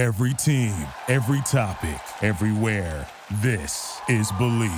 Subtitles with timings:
[0.00, 0.72] Every team,
[1.08, 3.06] every topic, everywhere.
[3.42, 4.72] This is Believe.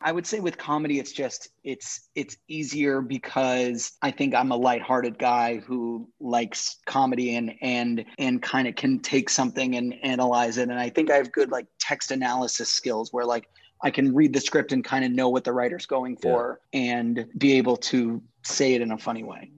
[0.00, 4.56] I would say with comedy, it's just it's it's easier because I think I'm a
[4.56, 10.56] lighthearted guy who likes comedy and and and kind of can take something and analyze
[10.56, 10.70] it.
[10.70, 13.50] And I think I have good like text analysis skills where like
[13.82, 16.80] I can read the script and kind of know what the writer's going for yeah.
[16.80, 19.50] and be able to say it in a funny way.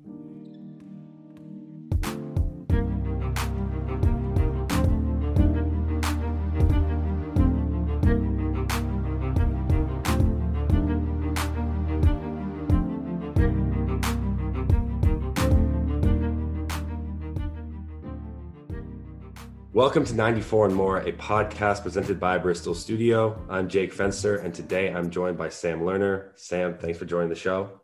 [19.79, 23.41] Welcome to 94 and More, a podcast presented by Bristol Studio.
[23.49, 26.31] I'm Jake Fenster, and today I'm joined by Sam Lerner.
[26.35, 27.81] Sam, thanks for joining the show.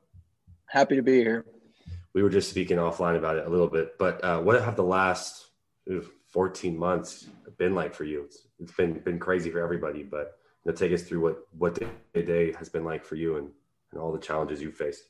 [0.67, 1.45] Happy to be here.
[2.13, 4.83] We were just speaking offline about it a little bit, but uh, what have the
[4.83, 5.47] last
[6.33, 8.25] 14 months been like for you?
[8.25, 11.77] It's, it's been been crazy for everybody, but you know, take us through what what
[11.77, 13.51] day day has been like for you and,
[13.93, 15.05] and all the challenges you've faced.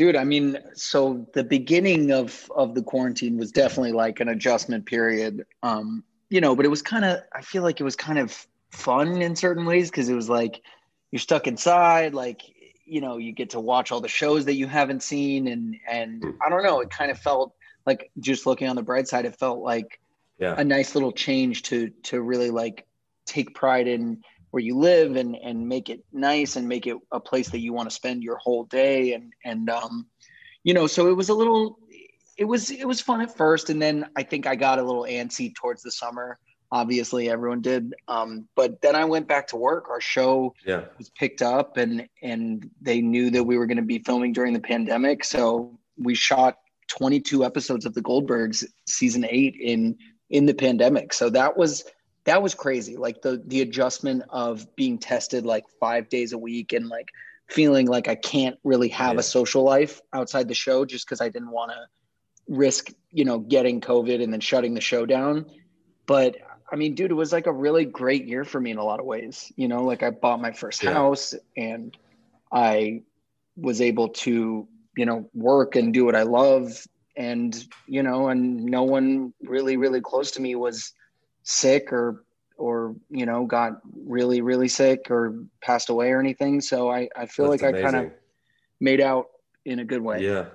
[0.00, 4.86] Dude, I mean, so the beginning of of the quarantine was definitely like an adjustment
[4.86, 5.44] period.
[5.62, 8.46] Um, you know, but it was kind of I feel like it was kind of
[8.70, 10.62] fun in certain ways because it was like
[11.10, 12.40] you're stuck inside, like
[12.86, 16.24] you know, you get to watch all the shows that you haven't seen and and
[16.42, 17.52] I don't know, it kind of felt
[17.84, 20.00] like just looking on the bright side, it felt like
[20.38, 20.54] yeah.
[20.56, 22.86] a nice little change to to really like
[23.26, 27.20] take pride in where you live and and make it nice and make it a
[27.20, 29.12] place that you want to spend your whole day.
[29.14, 30.06] And and um
[30.62, 31.78] you know so it was a little
[32.36, 33.70] it was it was fun at first.
[33.70, 36.38] And then i think i got a little antsy towards the summer.
[36.72, 37.94] Obviously everyone did.
[38.08, 39.88] Um but then i went back to work.
[39.88, 40.84] Our show yeah.
[40.98, 44.52] was picked up and and they knew that we were going to be filming during
[44.52, 45.24] the pandemic.
[45.24, 46.56] So we shot
[46.88, 49.96] 22 episodes of the goldbergs season 8 in
[50.30, 51.12] in the pandemic.
[51.12, 51.84] So that was
[52.24, 56.72] that was crazy like the the adjustment of being tested like five days a week
[56.72, 57.08] and like
[57.48, 59.20] feeling like i can't really have yeah.
[59.20, 61.78] a social life outside the show just because i didn't want to
[62.48, 65.46] risk you know getting covid and then shutting the show down
[66.06, 66.36] but
[66.72, 69.00] i mean dude it was like a really great year for me in a lot
[69.00, 70.92] of ways you know like i bought my first yeah.
[70.92, 71.96] house and
[72.52, 73.02] i
[73.56, 74.66] was able to
[74.96, 76.84] you know work and do what i love
[77.16, 80.92] and you know and no one really really close to me was
[81.42, 82.24] sick or
[82.56, 86.60] or you know got really really sick or passed away or anything.
[86.60, 87.86] So i i feel That's like amazing.
[87.86, 88.12] i kind of
[88.78, 89.28] made out
[89.64, 90.24] in a good way.
[90.24, 90.46] Yeah.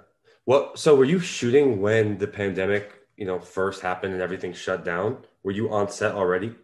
[0.46, 4.86] Well so were you shooting when the pandemic you know first happened and everything shut
[4.86, 5.18] down?
[5.44, 6.56] Were you on set already?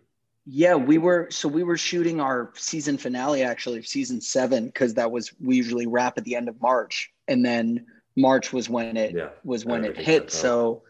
[0.46, 5.12] Yeah we were so we were shooting our season finale actually season seven because that
[5.12, 7.12] was we usually wrap at the end of march.
[7.28, 10.32] And then march was when it yeah, was when it hit.
[10.32, 10.84] so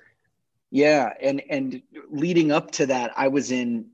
[0.72, 3.88] yeah, and and leading up to that, I was in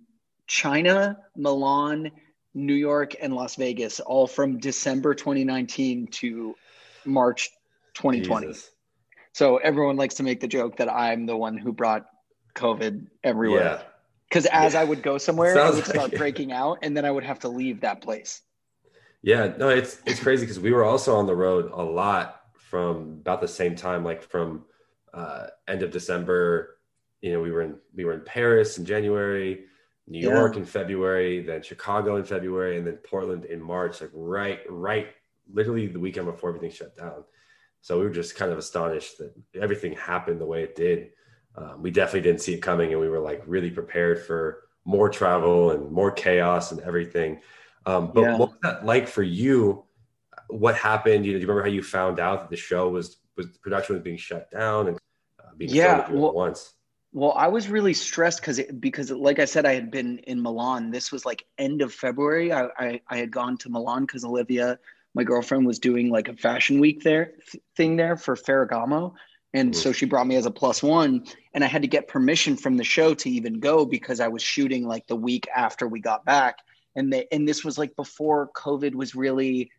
[0.45, 2.11] China, Milan,
[2.53, 6.55] New York, and Las Vegas, all from December 2019 to
[7.03, 7.49] March
[7.95, 8.47] 2020.
[8.47, 8.71] Jesus.
[9.33, 12.05] So everyone likes to make the joke that I'm the one who brought
[12.55, 13.81] COVID everywhere.
[14.29, 14.81] Because as yeah.
[14.81, 17.23] I would go somewhere, Sounds I would start like breaking out, and then I would
[17.23, 18.41] have to leave that place.
[19.23, 23.17] Yeah, no, it's it's crazy because we were also on the road a lot from
[23.21, 24.65] about the same time, like from
[25.13, 26.77] uh, end of December.
[27.21, 29.65] You know, we were in we were in Paris in January,
[30.07, 30.35] New yeah.
[30.35, 34.01] York in February, then Chicago in February, and then Portland in March.
[34.01, 35.07] Like right, right,
[35.51, 37.23] literally the weekend before everything shut down.
[37.81, 41.11] So we were just kind of astonished that everything happened the way it did.
[41.55, 45.09] Um, we definitely didn't see it coming, and we were like really prepared for more
[45.09, 47.41] travel and more chaos and everything.
[47.85, 48.37] Um, but yeah.
[48.37, 49.85] what was that like for you?
[50.47, 51.25] What happened?
[51.25, 53.95] You know, do you remember how you found out that the show was was production
[53.95, 54.97] was being shut down and
[55.39, 56.73] uh, being yeah well, once?
[57.13, 60.41] Well, I was really stressed because it because like I said, I had been in
[60.41, 60.91] Milan.
[60.91, 62.51] This was like end of February.
[62.51, 64.77] I I, I had gone to Milan because Olivia,
[65.13, 67.33] my girlfriend, was doing like a fashion week there
[67.75, 69.13] thing there for Ferragamo,
[69.53, 69.79] and mm-hmm.
[69.79, 71.25] so she brought me as a plus one.
[71.53, 74.43] And I had to get permission from the show to even go because I was
[74.43, 76.59] shooting like the week after we got back,
[76.95, 79.71] and they and this was like before COVID was really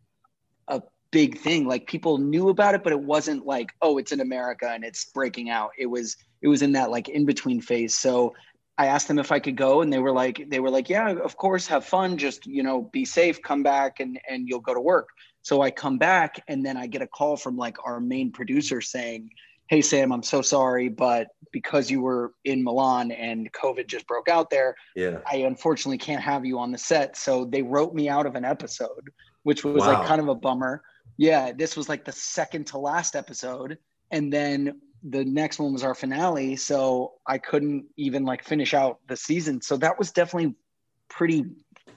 [0.68, 1.66] a big thing.
[1.66, 5.06] Like people knew about it, but it wasn't like oh, it's in America and it's
[5.06, 5.70] breaking out.
[5.78, 7.94] It was it was in that like in between phase.
[7.94, 8.34] So
[8.78, 11.10] I asked them if I could go and they were like, they were like, yeah,
[11.10, 12.16] of course, have fun.
[12.16, 15.08] Just, you know, be safe, come back and, and you'll go to work.
[15.42, 18.80] So I come back and then I get a call from like our main producer
[18.80, 19.30] saying,
[19.66, 24.28] Hey Sam, I'm so sorry, but because you were in Milan and COVID just broke
[24.28, 27.18] out there, yeah, I unfortunately can't have you on the set.
[27.18, 29.10] So they wrote me out of an episode,
[29.42, 29.98] which was wow.
[29.98, 30.82] like kind of a bummer.
[31.16, 33.78] Yeah, this was like the second to last episode.
[34.10, 38.98] And then the next one was our finale, so I couldn't even like finish out
[39.08, 39.60] the season.
[39.60, 40.54] So that was definitely
[41.08, 41.44] pretty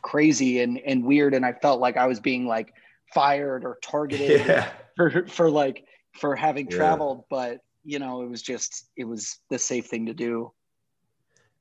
[0.01, 2.73] crazy and and weird, and I felt like I was being like
[3.13, 4.69] fired or targeted Yeah.
[4.95, 6.77] for for like for having Yeah.
[6.77, 10.51] traveled, but you know, it was just it was the safe thing to do.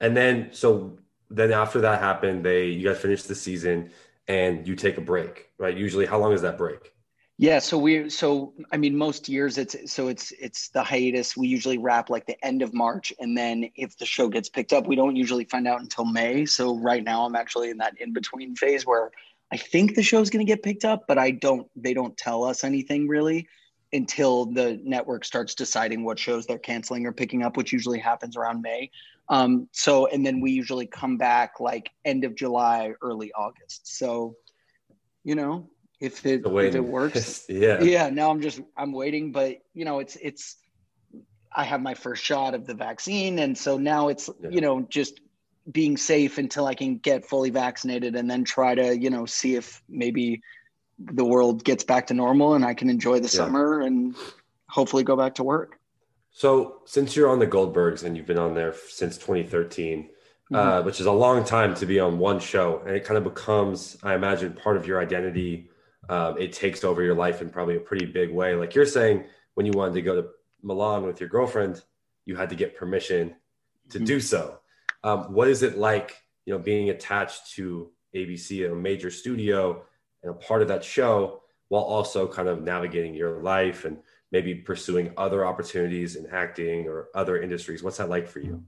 [0.01, 0.99] And then so
[1.31, 3.91] then after that happened, they you guys finished the season
[4.31, 5.77] and you take a break, right?
[5.77, 6.93] Usually, how long is that break?
[7.37, 11.37] Yeah, so we so I mean most years it's so it's it's the hiatus.
[11.37, 14.73] We usually wrap like the end of March and then if the show gets picked
[14.73, 16.45] up, we don't usually find out until May.
[16.45, 19.11] So right now I'm actually in that in between phase where
[19.51, 22.45] I think the show's going to get picked up, but I don't they don't tell
[22.45, 23.49] us anything really
[23.93, 28.37] until the network starts deciding what shows they're canceling or picking up, which usually happens
[28.37, 28.91] around May.
[29.31, 33.97] Um, so and then we usually come back like end of July, early August.
[33.97, 34.35] So
[35.25, 37.83] you know, if it if it works, yeah.
[37.83, 40.57] yeah now i'm just i'm waiting but you know it's it's
[41.55, 44.51] i have my first shot of the vaccine and so now it's Yeah.
[44.51, 45.21] you know just
[45.71, 49.57] being safe until i can get fully vaccinated and then try to you know see
[49.57, 50.41] if maybe
[50.99, 53.45] the world gets back to normal and i can enjoy the Yeah.
[53.45, 54.17] summer and
[54.69, 55.80] hopefully go back to work
[56.41, 60.09] So since you're on the Goldbergs and you've been on there since 2013,
[60.53, 60.57] Mm-hmm.
[60.57, 63.23] uh, which is a long time to be on one show, and it kind of
[63.23, 65.71] becomes, I imagine, part of your identity.
[66.09, 68.57] Um, it takes over your life in probably a pretty big way.
[68.57, 70.29] Like you're saying, when you wanted to go to
[70.61, 71.81] Milan with your girlfriend,
[72.25, 73.37] you had to get permission
[73.91, 74.07] to Mhm.
[74.07, 74.59] do so.
[75.05, 76.17] Um, what is it like,
[76.47, 79.85] you know, being attached to ABC, a major studio,
[80.25, 84.03] and a part of that show, while also kind of navigating your life and
[84.33, 87.83] maybe pursuing other opportunities in acting or other industries?
[87.83, 88.63] What's that like for you?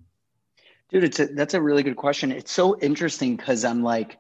[0.91, 2.33] Dude, it's a, that's a really good question.
[2.33, 4.19] It's so interesting because I'm like,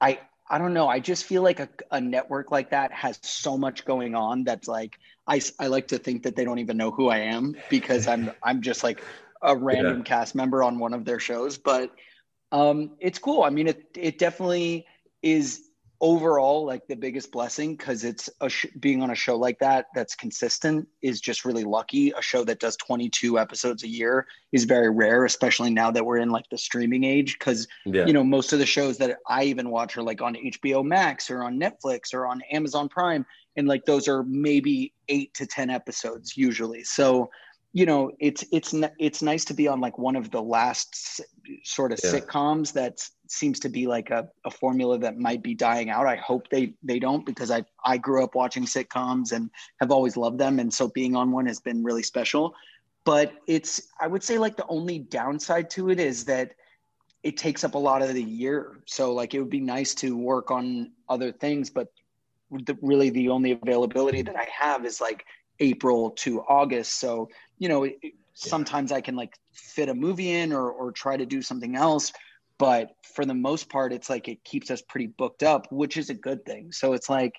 [0.00, 0.88] I I don't know.
[0.88, 4.68] I just feel like a, a network like that has so much going on that's
[4.68, 8.06] like I, I like to think that they don't even know who I am because
[8.06, 9.02] I'm I'm just like
[9.42, 11.58] a random cast member on one of their shows.
[11.58, 11.90] But
[12.52, 13.42] um, it's cool.
[13.42, 14.86] I mean, it it definitely
[15.22, 15.68] is
[16.04, 19.86] overall like the biggest blessing because it's a sh- being on a show like that
[19.94, 22.10] that's consistent is just really lucky.
[22.10, 26.18] A show that does 22 episodes a year is very rare, especially now that we're
[26.18, 27.38] in like the streaming age.
[27.38, 28.04] Because Yeah.
[28.04, 31.30] you know most of the shows that I even watch are like on HBO Max
[31.30, 33.24] or on Netflix or on Amazon Prime,
[33.56, 36.84] and like those are maybe eight to ten episodes usually.
[36.84, 37.30] So
[37.72, 41.22] you know it's it's it's nice to be on like one of the last
[41.64, 42.10] sort of Yeah.
[42.12, 42.98] sitcoms that
[43.34, 46.06] seems to be like a, a formula that might be dying out.
[46.06, 49.50] I hope they they don't because i i grew up watching sitcoms and
[49.80, 50.58] have always loved them.
[50.58, 52.54] And so being on one has been really special.
[53.04, 56.52] But it's i would say like the only downside to it is that
[57.22, 58.78] it takes up a lot of the year.
[58.86, 61.88] So like it would be nice to work on other things but
[62.50, 65.24] the, really the only availability that i have is like
[65.60, 67.00] april to august.
[67.00, 67.28] So
[67.58, 67.96] you know it,
[68.34, 72.12] sometimes i can like fit a movie in or or try to do something else
[72.58, 76.10] but for the most part it's like it keeps us pretty booked up which is
[76.10, 77.34] a good thing so it's like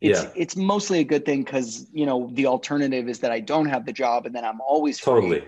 [0.00, 0.30] it's Yeah.
[0.34, 3.86] it's mostly a good thing because you know the alternative is that i don't have
[3.86, 5.44] the job and then i'm always free Totally.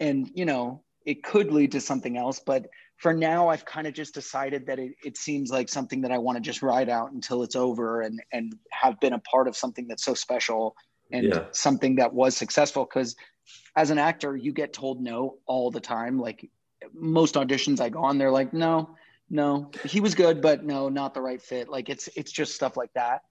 [0.00, 2.66] and you know it could lead to something else but
[2.96, 6.18] for now i've kind of just decided that it, it seems like something that i
[6.18, 9.56] want to just ride out until it's over and and have been a part of
[9.56, 10.74] something that's so special
[11.12, 11.44] and Yeah.
[11.52, 13.16] something that was successful because
[13.76, 16.50] as an actor you get told no all the time like
[16.94, 18.90] most auditions i go on they're like no
[19.30, 22.76] no he was good but no not the right fit like it's it's just stuff
[22.76, 23.22] like that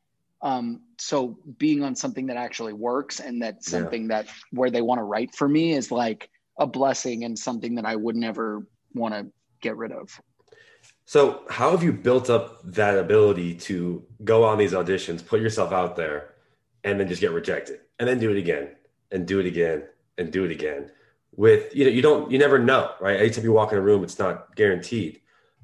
[0.42, 3.80] um so being on something that actually works and that's Yeah.
[3.80, 6.30] something that where they want to write for me is like
[6.60, 9.28] a blessing and something that i would never want to
[9.62, 10.20] get rid of
[11.06, 15.72] So, how have you built up that ability to go on these auditions, put yourself
[15.72, 16.36] out there,
[16.84, 18.76] and then just get rejected, and then do it again,
[19.12, 19.84] and do it again,
[20.18, 20.92] and do it again?
[21.38, 23.18] With you know, you don't, you never know, right?
[23.20, 25.22] Anytime you walk in a room, it's not guaranteed.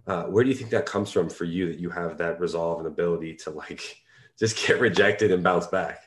[0.08, 2.78] Uh, where do you think that comes from for you that you have that resolve
[2.80, 4.04] and ability to like
[4.40, 6.00] just get rejected and bounce back?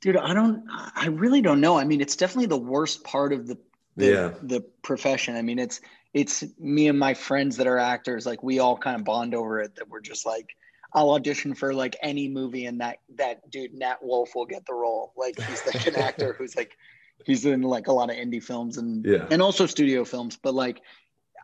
[0.00, 0.62] dude i don't
[0.94, 3.58] i really don't know i mean it's definitely the worst part of the
[3.96, 4.30] the, Yeah.
[4.42, 5.80] the profession i mean it's
[6.14, 9.60] it's me and my friends that are actors like we all kind of bond over
[9.60, 10.54] it that we're just like
[10.94, 14.72] i'll audition for like any movie and that that dude nat wolff will get the
[14.72, 16.76] role like he's like an actor who's like
[17.24, 19.26] he's in like a lot of indie films and Yeah.
[19.30, 20.80] and also studio films but like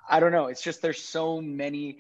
[0.09, 1.99] i don't know it's just there's so many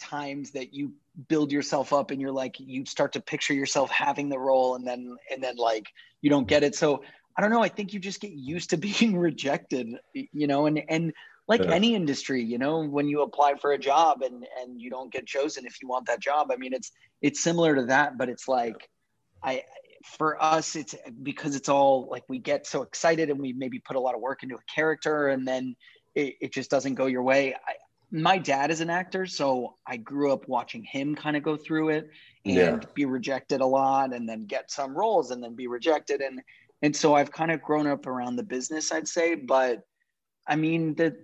[0.00, 0.92] times that you
[1.28, 4.86] build yourself up and you're like you start to picture yourself having the role and
[4.86, 5.86] then and then like
[6.22, 7.02] you don't get it so
[7.36, 10.80] i don't know i think you just get used to being rejected you know and
[10.88, 11.12] and
[11.48, 11.72] like Yeah.
[11.72, 15.26] any industry you know when you apply for a job and and you don't get
[15.26, 18.46] chosen if you want that job i mean it's it's similar to that but it's
[18.46, 18.88] like
[19.42, 19.62] i
[20.16, 23.96] for us it's because it's all like we get so excited and we maybe put
[23.96, 25.76] a lot of work into a character and then
[26.14, 27.74] it, it just doesn't go your way I,
[28.10, 31.90] my dad is an actor so i grew up watching him kind of go through
[31.90, 32.10] it
[32.46, 32.80] and yeah.
[32.94, 36.40] be rejected a lot and then get some roles and then be rejected and
[36.82, 39.82] and so i've kind of grown up around the business i'd say but
[40.46, 41.16] i mean the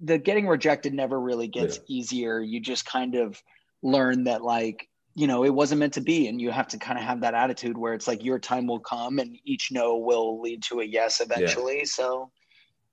[0.00, 1.82] the getting rejected never really gets yeah.
[1.88, 3.40] easier you just kind of
[3.82, 6.98] learn that like you know it wasn't meant to be and you have to kind
[6.98, 10.40] of have that attitude where it's like your time will come and each no will
[10.40, 11.84] lead to a yes eventually yeah.
[11.84, 12.30] so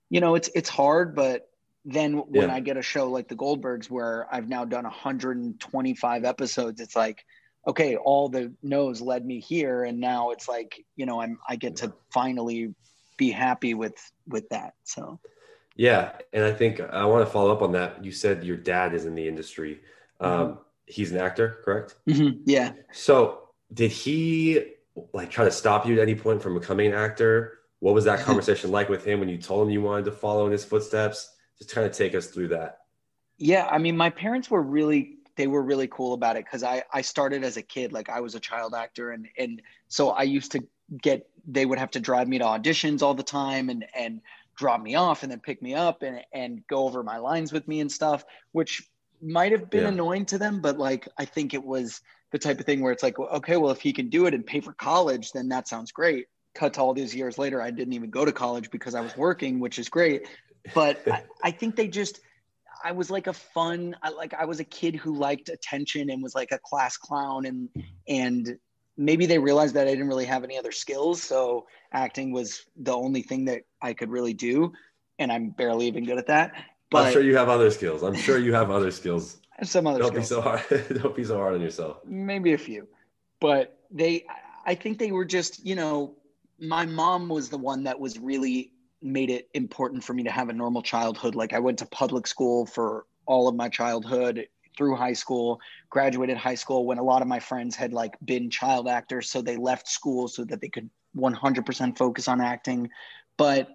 [0.10, 1.50] you know it's it's hard but
[1.86, 2.56] then when yeah.
[2.56, 7.24] i get a show like the goldbergs where i've now done 125 episodes it's like
[7.68, 11.56] okay all the no's led me here and now it's like you know i'm i
[11.56, 12.74] get to finally
[13.18, 13.96] be happy with
[14.28, 15.20] with that so
[15.76, 18.94] yeah and i think i want to follow up on that you said your dad
[18.94, 19.80] is in the industry
[20.22, 20.42] mm-hmm.
[20.52, 20.58] um,
[20.90, 21.96] he's an actor, correct?
[22.08, 22.42] Mm-hmm.
[22.46, 22.74] Yeah.
[22.92, 24.74] So did he
[25.14, 27.60] like try to stop you at any point from becoming an actor?
[27.80, 30.46] What was that conversation like with him when you told him you wanted to follow
[30.46, 31.36] in his footsteps?
[31.58, 32.80] Just kind of take us through that.
[33.38, 36.84] Yeah, I mean, my parents were really they were really cool about it because I
[36.92, 40.24] I started as a kid, like I was a child actor, and and so I
[40.24, 40.68] used to
[41.02, 44.22] get they would have to drive me to auditions all the time and and
[44.58, 47.68] drop me off and then pick me up and and go over my lines with
[47.68, 48.90] me and stuff, which
[49.22, 49.90] might have been yeah.
[49.90, 53.04] annoying to them, but like I think it was the type of thing where it's
[53.04, 55.68] like, well, okay, well, if he can do it and pay for college, then that
[55.68, 56.28] sounds great.
[56.54, 59.16] Cut to all these years later, I didn't even go to college because I was
[59.18, 60.28] working, which is great.
[60.74, 62.20] But I, I think they just,
[62.84, 66.22] I was like a fun, I, like I was a kid who liked attention and
[66.22, 67.70] was like a class clown, and
[68.08, 68.58] and
[68.96, 72.94] maybe they realized that I didn't really have any other skills, so acting was the
[72.94, 74.72] only thing that I could really do,
[75.18, 76.54] and I'm barely even good at that.
[76.92, 78.04] But I'm sure you have other skills.
[78.04, 79.38] I'm sure you have other skills.
[79.64, 80.30] Some other Don't skills.
[80.30, 80.64] be so hard.
[81.02, 81.98] Don't be so hard on yourself.
[82.06, 82.88] Maybe a few.
[83.40, 84.26] But they
[84.66, 86.16] I think they were just, you know,
[86.60, 90.50] my mom was the one that was really made it important for me to have
[90.50, 91.36] a normal childhood.
[91.36, 96.38] Like I went to public school for all of my childhood through high school, graduated
[96.38, 99.30] high school when a lot of my friends had like been child actors.
[99.30, 102.90] So they left school so that they could 100% focus on acting.
[103.38, 103.70] But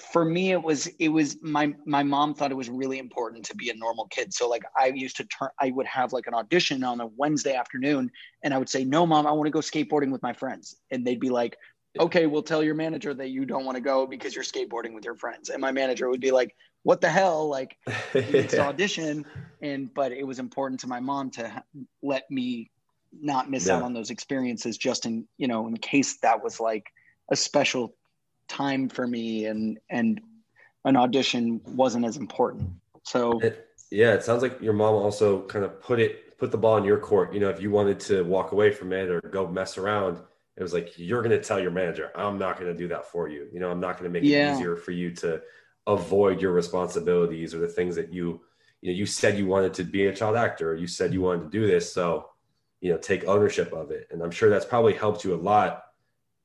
[0.00, 3.54] for me it was it was my my mom thought it was really important to
[3.54, 4.32] be a normal kid.
[4.32, 7.54] So like i used to turn i would have like an audition on a wednesday
[7.54, 8.10] afternoon
[8.42, 10.76] and i would say no mom i want to go skateboarding with my friends.
[10.90, 11.56] And they'd be like
[11.98, 15.04] okay we'll tell your manager that you don't want to go because you're skateboarding with
[15.04, 15.50] your friends.
[15.50, 17.48] And my manager would be like what the hell?
[17.48, 17.76] Like
[18.14, 19.26] it's audition.
[19.62, 21.62] And but it was important to my mom to
[22.02, 22.70] let me
[23.12, 23.76] not miss yeah.
[23.76, 26.86] out on those experiences just in you know in case that was like
[27.30, 27.94] a special
[28.50, 30.20] time for me and and
[30.84, 32.68] an audition wasn't as important.
[33.04, 36.58] So it, yeah it sounds like your mom also kind of put it put the
[36.58, 37.32] ball in your court.
[37.32, 40.18] You know if you wanted to walk away from it or go mess around
[40.56, 43.06] it was like you're going to tell your manager i'm not going to do that
[43.06, 43.46] for you.
[43.52, 44.52] You know i'm not going to make yeah.
[44.52, 45.40] it easier for you to
[45.86, 48.40] avoid your responsibilities or the things that you
[48.80, 51.44] you know you said you wanted to be a child actor you said you wanted
[51.44, 52.28] to do this so
[52.80, 54.08] you know take ownership of it.
[54.10, 55.84] And i'm sure that's probably helped you a lot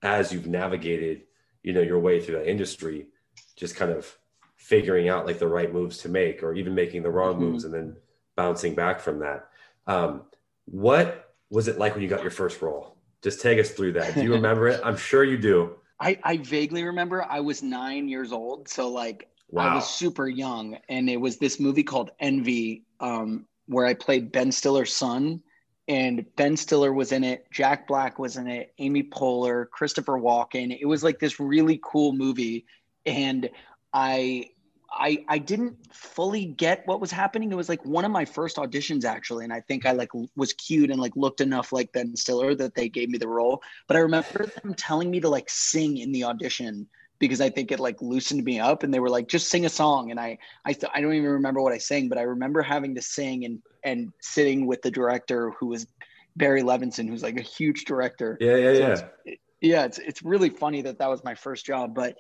[0.04, 1.24] as you've navigated
[1.66, 3.08] you know your way through that industry
[3.56, 4.18] just kind of
[4.56, 7.46] figuring out like the right moves to make or even making the wrong mm-hmm.
[7.46, 7.96] moves and then
[8.36, 9.50] bouncing back from that.
[9.88, 10.22] Um,
[10.66, 12.98] what was it like when you got your first role?
[13.22, 14.14] Just take us through that.
[14.14, 14.80] Do you remember it?
[14.84, 15.76] I'm sure you do.
[16.00, 17.24] I, I vaguely remember.
[17.24, 19.70] I was nine years old so like wow.
[19.70, 24.32] i was super young and it was this movie called envy um, where i played
[24.32, 25.42] ben stiller's son
[25.88, 30.78] and Ben Stiller was in it, Jack Black was in it, Amy Poehler, Christopher Walken.
[30.80, 32.66] It was like this really cool movie,
[33.06, 33.50] and
[33.94, 34.50] I
[34.92, 37.52] I I didn't fully get what was happening.
[37.52, 40.54] It was like one of my first auditions actually, and I think I like was
[40.54, 43.62] cute and like looked enough like Ben Stiller that they gave me the role.
[43.88, 46.88] But I remember them telling me to like sing in the audition
[47.20, 49.70] because I think it like loosened me up and they were like just sing a
[49.70, 52.62] song and I I th- I don't even remember what I sang but I remember
[52.62, 55.88] having to sing and and sitting with the director who was
[56.36, 58.38] Barry Levinson who's like a huge director.
[58.40, 59.08] Yeah, yeah, so yeah.
[59.26, 62.16] It's, yeah, it's it's really funny that that was my first job but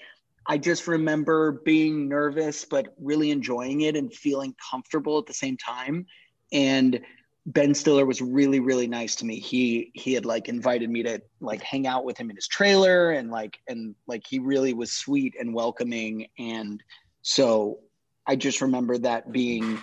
[0.47, 5.57] I just remember being nervous but really enjoying it and feeling comfortable at the same
[5.57, 6.05] time
[6.51, 6.99] and
[7.47, 9.39] Ben Stiller was really really nice to me.
[9.39, 13.11] He he had like invited me to like hang out with him in his trailer
[13.11, 16.81] and like and like he really was sweet and welcoming and
[17.21, 17.79] so
[18.27, 19.79] I just remember that being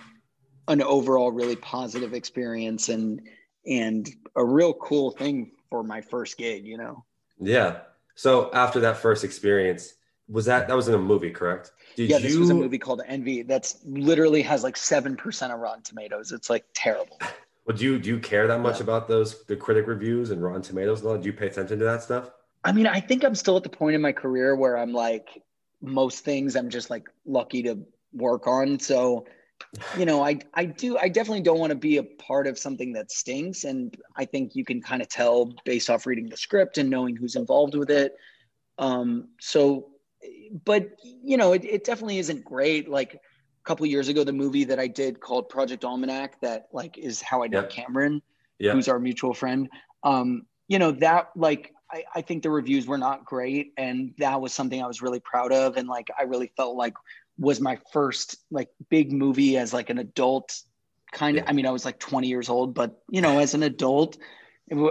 [0.69, 3.21] an overall really positive experience and
[3.67, 7.05] and a real cool thing for my first gig, you know.
[7.39, 7.81] Yeah.
[8.15, 9.95] So after that first experience,
[10.29, 11.73] was that that was in a movie, correct?
[11.97, 12.41] Did yeah, this you...
[12.41, 13.43] was a movie called Envy.
[13.43, 16.33] That's literally has like seven percent of Rotten Tomatoes.
[16.33, 17.19] It's like terrible.
[17.65, 18.85] Well, do you do you care that much yeah.
[18.85, 21.19] about those the critic reviews and Rotten Tomatoes and all?
[21.19, 22.31] Do you pay attention to that stuff?
[22.65, 25.43] I mean, I think I'm still at the point in my career where I'm like
[25.81, 27.79] most things I'm just like lucky to
[28.13, 28.79] work on.
[28.79, 29.27] So,
[29.97, 32.93] you know, I I do I definitely don't want to be a part of something
[32.95, 33.65] that stinks.
[33.65, 37.17] And I think you can kind of tell based off reading the script and knowing
[37.17, 38.17] who's involved with it.
[38.79, 39.89] Um, so
[40.65, 42.89] but you know, it, it definitely isn't great.
[42.89, 43.21] Like
[43.65, 47.21] a couple years ago, the movie that I did called Project Almanac, that like is
[47.21, 48.23] how I know Cameron,
[48.61, 49.69] who's our mutual friend.
[50.03, 53.73] Um, you know, that like I, I think the reviews were not great.
[53.77, 55.77] And that was something I was really proud of.
[55.77, 56.95] And like I really felt like
[57.39, 60.61] was my first like big movie as like an adult
[61.13, 63.63] kind of i mean i was like 20 years old but you know as an
[63.63, 64.17] adult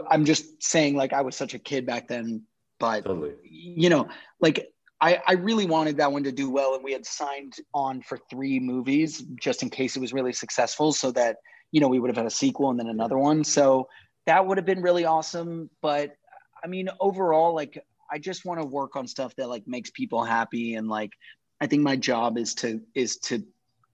[0.10, 2.44] i'm just saying like i was such a kid back then
[2.80, 3.34] but totally.
[3.44, 4.08] you know
[4.40, 8.02] like I, I really wanted that one to do well and we had signed on
[8.02, 11.38] for three movies just in case it was really successful so that
[11.72, 13.88] you know we would have had a sequel and then another one so
[14.28, 16.16] that would have been really awesome but
[16.64, 20.24] i mean overall like i just want to work on stuff that like makes people
[20.24, 21.14] happy and like
[21.62, 23.44] I think my job is to is to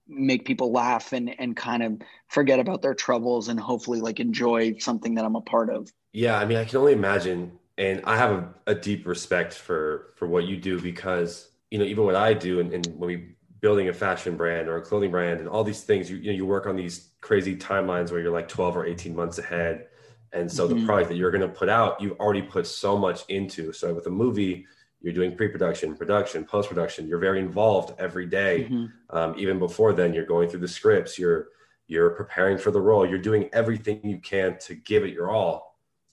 [0.08, 4.78] make people laugh and and kind of forget about their troubles and hopefully like enjoy
[4.80, 5.92] something that I'm a part of.
[6.14, 10.14] Yeah, I mean, I can only imagine, and I have a, a deep respect for
[10.16, 13.36] for what you do because you know even what I do and, and when we
[13.60, 16.36] building a fashion brand or a clothing brand and all these things, you you know
[16.36, 19.88] you work on these crazy timelines where you're like 12 or 18 months ahead.
[20.34, 20.80] And so mm-hmm.
[20.80, 23.72] the product that you're going to put out, you've already put so much into.
[23.72, 24.66] So with a movie,
[25.02, 28.68] you're doing pre-production production post-production you're very involved every day.
[28.70, 29.18] Mm-hmm.
[29.18, 31.50] Um, even before then you're going through the scripts you're
[31.88, 35.67] you're preparing for the role you're doing everything you can to give it your all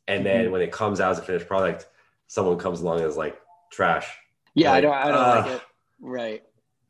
[0.09, 0.53] and then mm-hmm.
[0.53, 1.87] when it comes out as a finished product
[2.27, 4.17] someone comes along and is like trash
[4.55, 5.63] yeah like, i don't i don't uh, like it
[6.01, 6.43] right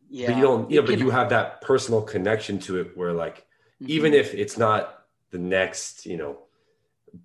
[0.09, 3.38] yeah but you don't yeah but you have that personal connection to it where like
[3.38, 3.90] mm-hmm.
[3.90, 6.38] even if it's not the next you know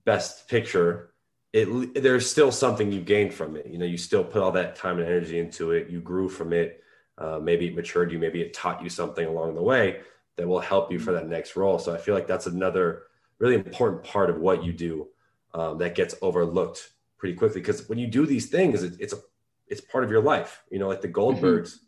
[0.05, 1.09] best picture
[1.53, 3.67] it there's still something you gained from it.
[3.67, 5.89] You know, you still put all that time and energy into it.
[5.89, 6.83] You grew from it.
[7.17, 8.19] Uh, maybe it matured you.
[8.19, 10.01] Maybe it taught you something along the way
[10.37, 11.79] that will help you for that next role.
[11.79, 13.03] So I feel like that's another
[13.39, 15.07] really important part of what you do
[15.53, 19.19] um, that gets overlooked pretty quickly because when you do these things, it, it's a
[19.67, 20.63] it's part of your life.
[20.71, 21.79] You know, like the Goldbergs,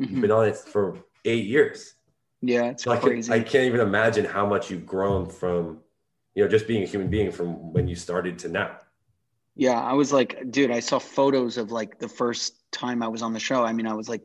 [0.00, 0.04] mm-hmm.
[0.04, 1.94] you've been on it for eight years.
[2.40, 3.32] Yeah, it's so crazy.
[3.32, 5.80] I, can, I can't even imagine how much you've grown from,
[6.34, 8.76] you know, just being a human being from when you started to now.
[9.56, 13.22] Yeah, I was like, dude, I saw photos of like the first time I was
[13.22, 13.64] on the show.
[13.64, 14.22] I mean, I was like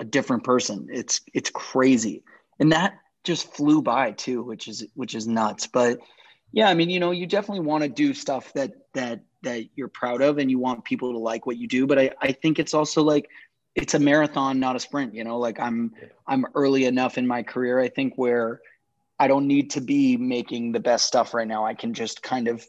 [0.00, 0.88] a different person.
[0.90, 2.24] It's it's crazy.
[2.58, 5.68] And that just flew by too, which is which is nuts.
[5.68, 6.00] But
[6.52, 9.88] yeah, I mean, you know, you definitely want to do stuff that that that you're
[9.88, 11.86] proud of and you want people to like what you do.
[11.86, 13.28] But I, I think it's also like
[13.74, 15.92] it's a marathon, not a sprint, you know, like I'm
[16.26, 18.60] I'm early enough in my career, I think, where
[19.18, 21.64] I don't need to be making the best stuff right now.
[21.64, 22.66] I can just kind of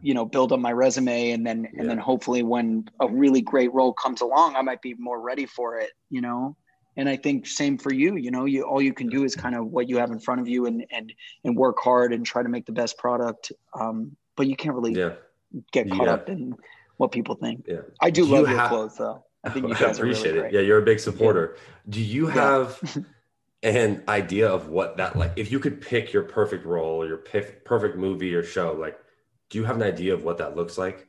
[0.00, 1.80] you know build up my resume and then yeah.
[1.80, 5.44] and then hopefully when a really great role comes along i might be more ready
[5.44, 6.56] for it you know
[6.98, 9.54] and i think same for you you know you all you can do is kind
[9.54, 11.12] of what you have in front of you and and
[11.44, 14.92] and work hard and try to make the best product um but you can't really
[14.92, 15.12] yeah.
[15.72, 16.12] get caught yeah.
[16.12, 16.54] up in
[16.98, 19.66] what people think yeah i do, do love you your have, clothes though i think
[19.66, 21.56] you guys appreciate really it yeah you're a big supporter
[21.88, 22.78] do you have
[23.64, 27.16] an idea of what that like if you could pick your perfect role or your
[27.16, 28.98] perfect movie or show like
[29.50, 31.06] do you have an idea of what that looks like?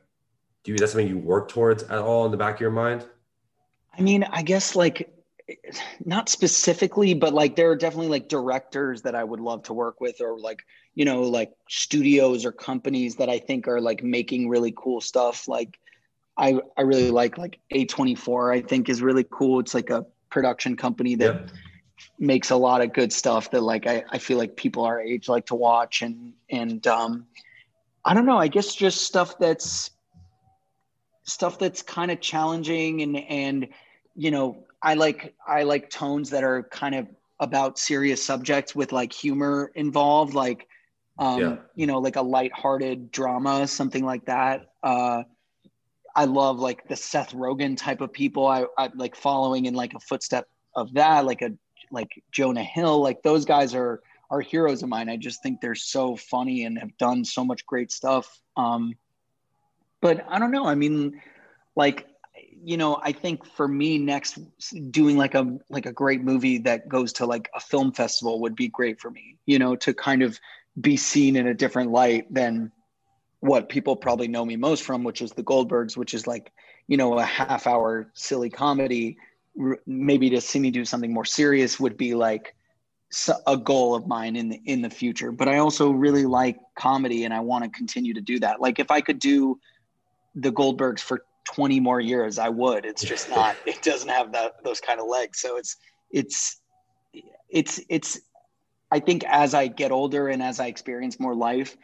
[0.64, 2.70] Do you, is that something you work towards at all in the back of your
[2.70, 3.06] mind?
[3.96, 5.12] I mean, I guess like
[6.04, 10.00] not specifically, but like there are definitely like directors that I would love to work
[10.00, 14.48] with, or like, you know, like studios or companies that I think are like making
[14.48, 15.48] really cool stuff.
[15.48, 15.78] Like,
[16.36, 19.60] I, I really like like A24, I think is really cool.
[19.60, 21.50] It's like a production company that yep.
[22.18, 25.28] makes a lot of good stuff that like I, I feel like people our age
[25.28, 27.26] like to watch and and um
[28.04, 28.38] I don't know.
[28.38, 29.90] I guess just stuff that's
[31.24, 33.68] stuff that's kind of challenging and and
[34.16, 37.06] you know I like I like tones that are kind of
[37.38, 40.66] about serious subjects with like humor involved, like
[41.18, 41.56] um, yeah.
[41.74, 44.72] you know, like a light-hearted drama, something like that.
[44.82, 45.22] Uh,
[46.16, 48.46] I love like the Seth Rogen type of people.
[48.46, 51.52] I, I like following in like a footstep of that, like a
[51.90, 53.00] like Jonah Hill.
[53.00, 55.08] Like those guys are are heroes of mine.
[55.08, 58.40] I just think they're so funny and have done so much great stuff.
[58.56, 58.94] Um,
[60.00, 60.66] but I don't know.
[60.66, 61.20] I mean,
[61.76, 62.06] like,
[62.62, 64.38] you know, I think for me next
[64.90, 68.54] doing like a like a great movie that goes to like a film festival would
[68.54, 69.36] be great for me.
[69.46, 70.38] You know, to kind of
[70.80, 72.70] be seen in a different light than
[73.40, 76.52] what people probably know me most from, which is the Goldbergs, which is like,
[76.88, 79.16] you know, a half hour silly comedy.
[79.86, 82.54] Maybe to see me do something more serious would be like
[83.46, 85.32] a goal of mine in the in the future.
[85.32, 88.60] But I also really like comedy, and I want to continue to do that.
[88.60, 89.58] Like if I could do
[90.34, 92.84] the Goldbergs for 20 more years, I would.
[92.84, 93.56] It's just not.
[93.66, 95.40] it doesn't have that those kind of legs.
[95.40, 95.76] So it's
[96.10, 96.60] it's
[97.48, 98.20] it's it's.
[98.92, 101.76] I think as I get older and as I experience more life,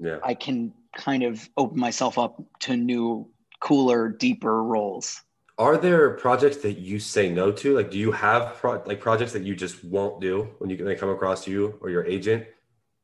[0.00, 3.28] yeah, I can kind of open myself up to new,
[3.60, 5.20] cooler, deeper roles.
[5.56, 7.76] Are there projects that you say no to?
[7.76, 10.96] Like, do you have pro- like projects that you just won't do when you they
[10.96, 12.46] come across you or your agent?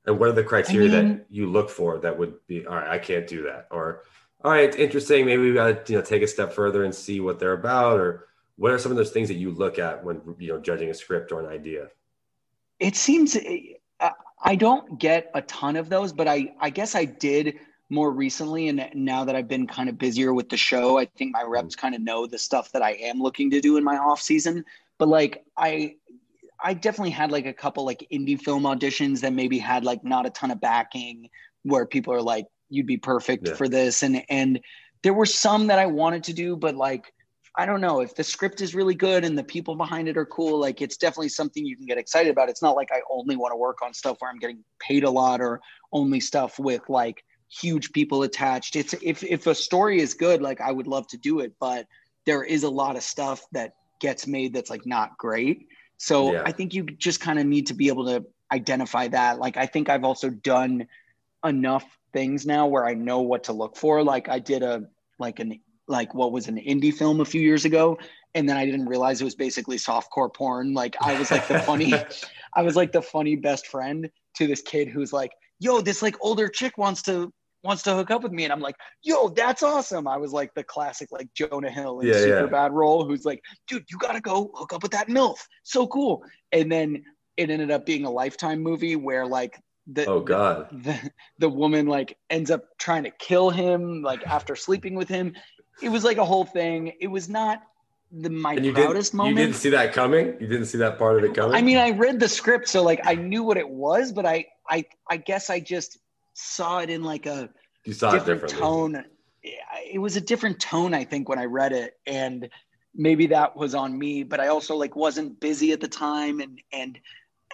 [0.06, 2.74] And what are the criteria I mean, that you look for that would be all
[2.74, 2.88] right?
[2.88, 4.02] I can't do that, or
[4.42, 5.26] all right, it's interesting.
[5.26, 8.00] Maybe we got to you know take a step further and see what they're about,
[8.00, 10.90] or what are some of those things that you look at when you know judging
[10.90, 11.88] a script or an idea?
[12.78, 13.36] It seems
[14.42, 17.58] I don't get a ton of those, but I I guess I did
[17.90, 21.32] more recently and now that I've been kind of busier with the show, I think
[21.32, 21.80] my reps mm-hmm.
[21.80, 24.64] kind of know the stuff that I am looking to do in my off season.
[24.96, 25.96] But like I
[26.62, 30.26] I definitely had like a couple like indie film auditions that maybe had like not
[30.26, 31.28] a ton of backing
[31.62, 33.54] where people are like you'd be perfect yeah.
[33.54, 34.60] for this and and
[35.02, 37.12] there were some that I wanted to do but like
[37.56, 40.26] I don't know if the script is really good and the people behind it are
[40.26, 43.36] cool like it's definitely something you can get excited about it's not like I only
[43.36, 45.60] want to work on stuff where I'm getting paid a lot or
[45.92, 48.76] only stuff with like huge people attached.
[48.76, 51.86] It's if if a story is good, like I would love to do it, but
[52.26, 55.66] there is a lot of stuff that gets made that's like not great.
[55.98, 56.42] So yeah.
[56.46, 59.38] I think you just kind of need to be able to identify that.
[59.38, 60.86] Like I think I've also done
[61.44, 64.02] enough things now where I know what to look for.
[64.02, 64.84] Like I did a
[65.18, 67.98] like an like what was an indie film a few years ago
[68.34, 70.72] and then I didn't realize it was basically softcore porn.
[70.72, 71.94] Like I was like the funny
[72.54, 76.16] I was like the funny best friend to this kid who's like, "Yo, this like
[76.20, 79.62] older chick wants to wants to hook up with me and i'm like yo that's
[79.62, 82.46] awesome i was like the classic like jonah hill in yeah, super yeah.
[82.46, 86.24] bad role who's like dude you gotta go hook up with that milf so cool
[86.52, 87.02] and then
[87.36, 89.60] it ended up being a lifetime movie where like
[89.92, 94.22] the oh god the, the, the woman like ends up trying to kill him like
[94.26, 95.34] after sleeping with him
[95.82, 97.62] it was like a whole thing it was not
[98.12, 99.38] the my and you proudest didn't, moment.
[99.38, 100.26] You didn't see that coming.
[100.40, 101.54] You didn't see that part of it coming.
[101.54, 104.46] I mean, I read the script, so like I knew what it was, but I,
[104.68, 105.98] I, I guess I just
[106.34, 107.50] saw it in like a
[107.84, 109.04] different tone.
[109.42, 112.48] It was a different tone, I think, when I read it, and
[112.94, 114.22] maybe that was on me.
[114.24, 116.98] But I also like wasn't busy at the time, and and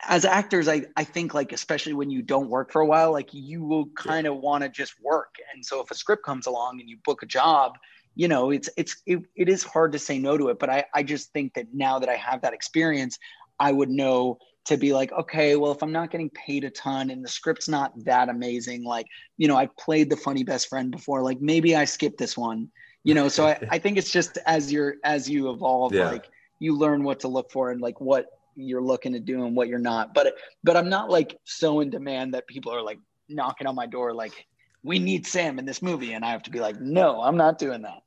[0.04, 3.32] as actors, I I think like especially when you don't work for a while, like
[3.32, 5.36] you will kind of want to just work.
[5.54, 7.78] And so if a script comes along and you book a job,
[8.14, 10.58] you know it's it's it, it is hard to say no to it.
[10.58, 13.18] But I I just think that now that I have that experience,
[13.58, 17.10] I would know to be like, okay, well, if I'm not getting paid a ton
[17.10, 19.06] and the script's not that amazing, like,
[19.36, 22.68] you know, I played the funny best friend before, like maybe I skip this one,
[23.04, 23.28] you know.
[23.28, 26.10] So I, I think it's just as you're as you evolve, yeah.
[26.10, 26.28] like
[26.58, 28.26] you learn what to look for and like what
[28.56, 30.14] you're looking to do and what you're not.
[30.14, 33.86] But but I'm not like so in demand that people are like knocking on my
[33.86, 34.46] door like
[34.82, 36.12] we need Sam in this movie.
[36.12, 38.02] And I have to be like, no, I'm not doing that.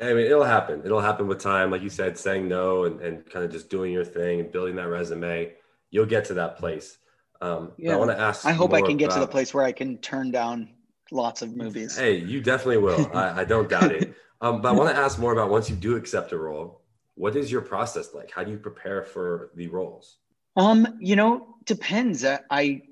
[0.00, 0.82] I mean, it'll happen.
[0.84, 1.70] It'll happen with time.
[1.70, 4.76] Like you said, saying no and, and kind of just doing your thing and building
[4.76, 5.52] that resume
[5.90, 6.98] you'll get to that place.
[7.40, 7.94] Um, yeah.
[7.94, 8.46] I want to ask.
[8.46, 10.70] I hope I can get about, to the place where I can turn down
[11.10, 11.96] lots of movies.
[11.96, 13.10] Hey, you definitely will.
[13.14, 14.14] I, I, don't doubt it.
[14.42, 16.82] Um, but I want to ask more about once you do accept a role,
[17.16, 18.30] what is your process like?
[18.30, 20.18] How do you prepare for the roles?
[20.56, 22.24] Um, you know, depends.
[22.24, 22.82] I, I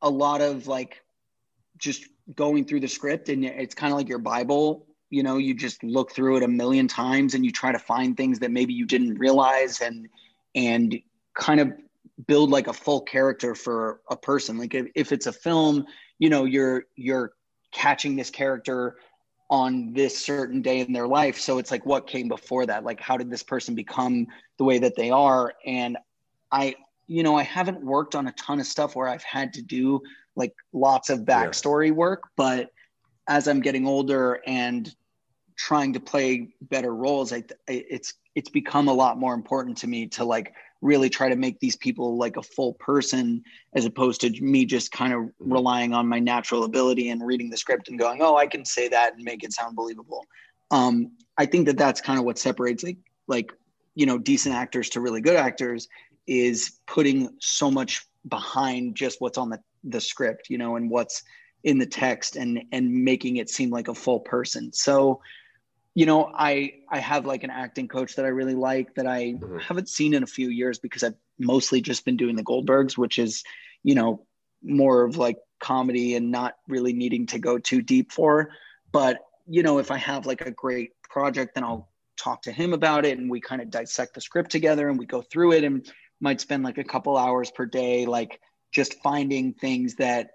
[0.00, 1.02] a lot of like
[1.78, 4.86] just going through the script, and it's kind of like your Bible.
[5.10, 8.16] You know, you just look through it a million times, and you try to find
[8.16, 10.08] things that maybe you didn't realize, and
[10.54, 10.98] and
[11.34, 11.72] kind of
[12.26, 15.86] build like a full character for a person like if, if it's a film
[16.18, 17.32] you know you're you're
[17.72, 18.96] catching this character
[19.52, 21.38] on this certain day in their life.
[21.38, 22.82] So it's like what came before that?
[22.82, 25.52] Like how did this person become the way that they are?
[25.64, 25.96] And
[26.52, 26.74] i
[27.08, 30.00] you know i haven't worked on a ton of stuff where i've had to do
[30.36, 31.92] like lots of backstory yeah.
[31.92, 32.70] work but
[33.28, 34.94] as i'm getting older and
[35.56, 40.06] trying to play better roles I, it's it's become a lot more important to me
[40.08, 43.42] to like really try to make these people like a full person
[43.74, 47.56] as opposed to me just kind of relying on my natural ability and reading the
[47.56, 50.24] script and going oh i can say that and make it sound believable.
[50.70, 53.52] Um, i think that that's kind of what separates like like
[53.94, 55.88] you know decent actors to really good actors
[56.26, 61.22] is putting so much behind just what's on the, the script you know and what's
[61.64, 64.72] in the text and and making it seem like a full person.
[64.72, 65.20] So
[65.94, 69.32] you know i i have like an acting coach that i really like that i
[69.32, 69.58] mm-hmm.
[69.58, 73.18] haven't seen in a few years because i've mostly just been doing the goldbergs which
[73.18, 73.42] is
[73.82, 74.24] you know
[74.62, 78.50] more of like comedy and not really needing to go too deep for
[78.90, 82.72] but you know if i have like a great project then i'll talk to him
[82.72, 85.64] about it and we kind of dissect the script together and we go through it
[85.64, 85.90] and
[86.22, 90.30] might spend like a couple hours per day, like just finding things that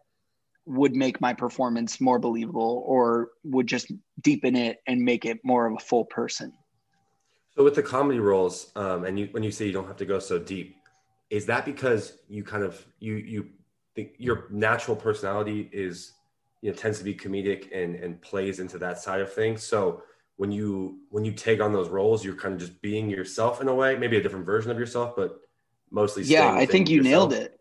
[0.67, 5.65] would make my performance more believable or would just deepen it and make it more
[5.65, 6.51] of a full person.
[7.56, 10.06] So with the comedy roles, um, and you, when you say you don't have to
[10.06, 10.75] go so deep,
[11.30, 13.49] is that because you kind of you you
[13.95, 16.13] think your natural personality is
[16.62, 19.63] you know tends to be comedic and and plays into that side of things.
[19.63, 20.03] So
[20.36, 23.67] when you when you take on those roles, you're kind of just being yourself in
[23.67, 25.39] a way, maybe a different version of yourself, but
[25.89, 26.23] mostly.
[26.23, 27.32] Yeah, I think you yourself.
[27.32, 27.56] nailed it.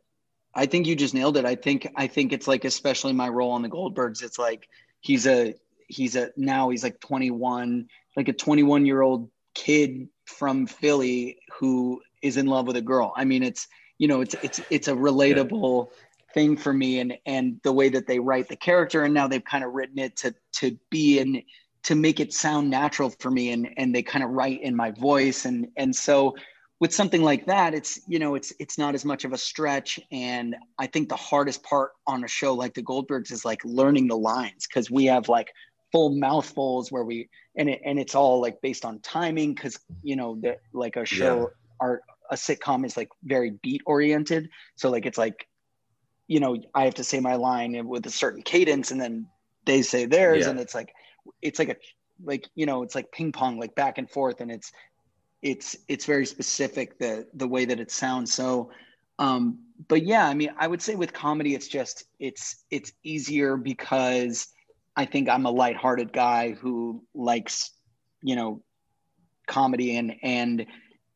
[0.57, 1.45] I think you just nailed it.
[1.45, 4.23] I think I think it's like especially my role on the Goldbergs.
[4.23, 4.69] It's like
[5.01, 5.55] he's a
[5.87, 12.01] he's a now he's like 21, like a 21 year old kid from Philly who
[12.23, 13.13] is in love with a girl.
[13.15, 15.89] I mean, it's you know, it's it's it's a relatable
[16.33, 19.45] thing for me, and and the way that they write the character, and now they've
[19.45, 21.43] kind of written it to to be in
[21.83, 24.91] to make it sound natural for me, and and they kind of write in my
[24.91, 26.35] voice, and and so
[26.81, 29.99] with something like that it's you know it's it's not as much of a stretch
[30.13, 34.07] and i think the hardest part on a show like the goldbergs is like learning
[34.07, 35.51] the lines because we have like
[35.93, 40.17] full mouthfuls where we and it, and it's all like based on timing because you
[40.17, 41.47] know that like a show yeah.
[41.81, 45.47] our a sitcom is like very beat oriented so like it's like
[46.27, 49.27] you know i have to say my line with a certain cadence and then
[49.65, 50.51] they say theirs yeah.
[50.51, 50.93] and it's like
[51.41, 51.77] it's like a
[52.25, 54.73] like you know it's like ping pong like back and forth and it's
[55.47, 58.33] it's it's very specific the the way that it sounds.
[58.33, 58.71] So
[59.19, 63.57] um but yeah i mean i would say with comedy it's just it's it's easier
[63.57, 64.49] because
[64.97, 67.73] i think i'm a lighthearted guy who likes
[68.23, 68.63] you know
[69.47, 70.67] comedy and and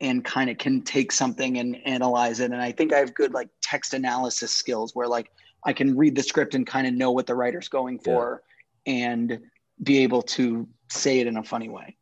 [0.00, 2.52] and kind of can take something and analyze it.
[2.52, 5.30] And i think i have good like text analysis skills where like
[5.64, 8.42] i can read the script and kind of know what the writer's going for
[8.86, 8.92] yeah.
[8.94, 9.40] and
[9.82, 11.96] be able to say it in a funny way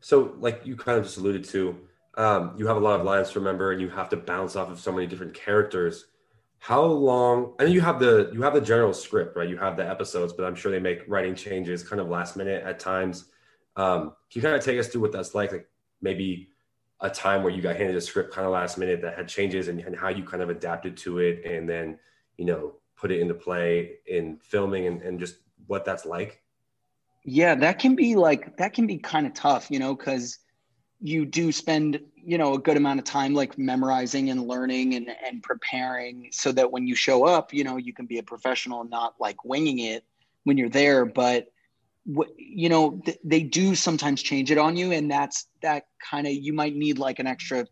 [0.00, 1.78] so, like you kind of just alluded to,
[2.16, 4.70] um, you have a lot of lines to remember, and you have to bounce off
[4.70, 6.06] of so many different characters.
[6.58, 7.54] How long?
[7.58, 9.48] I know you have the you have the general script, right?
[9.48, 12.62] You have the episodes, but I'm sure they make writing changes kind of last minute
[12.64, 13.26] at times.
[13.76, 15.52] Um, can you kind of take us through what that's like?
[15.52, 15.68] Like
[16.02, 16.50] maybe
[17.00, 19.68] a time where you got handed a script kind of last minute that had changes,
[19.68, 21.98] and, and how you kind of adapted to it, and then
[22.36, 25.36] you know put it into play in filming, and, and just
[25.66, 26.42] what that's like.
[27.24, 30.38] Yeah, that can be like that can be kind of tough, you know, because
[31.00, 35.08] you do spend, you know, a good amount of time like memorizing and learning and,
[35.26, 38.82] and preparing so that when you show up, you know, you can be a professional
[38.82, 40.04] and not like winging it
[40.44, 41.04] when you're there.
[41.04, 41.48] But
[42.36, 46.32] you know, th- they do sometimes change it on you, and that's that kind of
[46.32, 47.66] you might need like an extra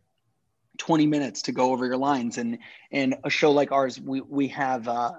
[0.78, 2.38] 20 minutes to go over your lines.
[2.38, 2.58] And
[2.92, 5.12] and a show like ours, we we have uh,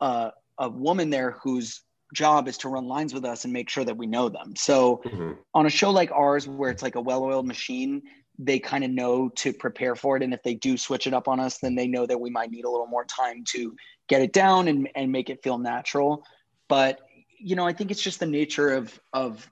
[0.00, 1.82] uh, a woman there who's
[2.14, 4.54] job is to run lines with us and make sure that we know them.
[4.56, 5.32] So mm-hmm.
[5.54, 8.02] on a show like ours, where it's like a well-oiled machine,
[8.38, 10.22] they kind of know to prepare for it.
[10.22, 12.50] And if they do switch it up on us, then they know that we might
[12.50, 13.76] need a little more time to
[14.08, 16.24] get it down and, and make it feel natural.
[16.68, 17.00] But
[17.38, 19.50] you know, I think it's just the nature of of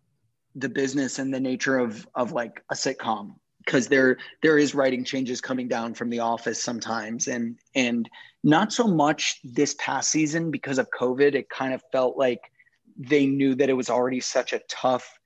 [0.54, 3.34] the business and the nature of of like a sitcom
[3.68, 7.28] because there there is writing changes coming down from the office sometimes.
[7.28, 8.08] And and
[8.42, 12.40] not so much this past season because of covid it kind of felt like
[12.96, 15.18] they knew that it was already such a tough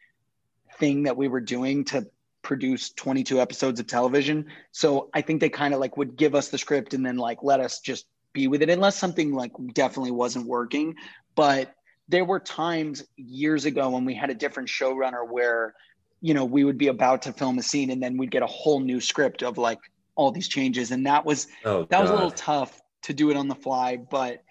[0.79, 2.07] thing that we were doing to
[2.43, 4.47] produce 22 episodes of television.
[4.73, 7.45] So i think they kind of like would give us the script and then like
[7.45, 10.97] let us just be with it unless something like definitely wasn't working.
[11.37, 11.75] But
[12.09, 15.75] there were times years ago when we had a different showrunner where
[16.23, 18.47] you know we would be about to film a scene and then we'd get a
[18.47, 19.79] whole new script of like
[20.15, 20.91] all these changes.
[20.91, 22.03] And that was oh, that God.
[22.03, 24.43] was a little tough to do it on the fly but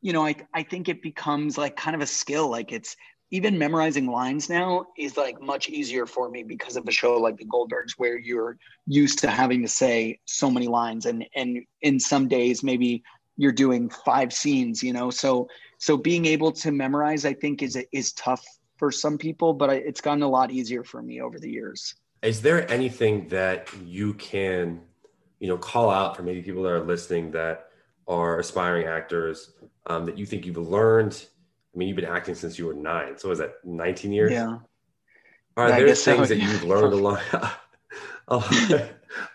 [0.00, 2.50] you know I, I think it becomes like kind of a skill.
[2.50, 2.96] Like it's
[3.30, 7.38] even memorizing lines now is like much easier for me because of a show like
[7.38, 11.98] the goldbergs where you're used to having to say so many lines and and in
[11.98, 13.02] some days maybe
[13.36, 15.10] you're doing five scenes you know?
[15.10, 18.44] So so being able to memorize i think is is tough
[18.82, 21.94] for some people, but it's gotten a lot easier for me over the years.
[22.20, 24.80] Is there anything that you can,
[25.38, 27.68] you know, call out for maybe people that are listening that
[28.08, 29.52] are aspiring actors
[29.86, 31.26] um, that you think you've learned?
[31.72, 33.16] I mean, you've been acting since you were nine.
[33.18, 34.32] So is that 19 years?
[34.32, 34.58] Yeah.
[35.56, 37.22] Are yeah, there things that you've learned a lot,